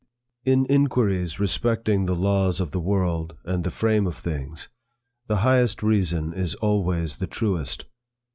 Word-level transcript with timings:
IN 0.45 0.65
inquiries 0.65 1.39
respecting 1.39 2.07
the 2.07 2.15
laws 2.15 2.59
of 2.59 2.71
the 2.71 2.79
world 2.79 3.37
and 3.45 3.63
the 3.63 3.69
frame 3.69 4.07
of 4.07 4.15
things, 4.17 4.67
the 5.27 5.37
highest 5.45 5.83
reason 5.83 6.33
is 6.33 6.55
always 6.55 7.17
the 7.17 7.27
truest. 7.27 7.85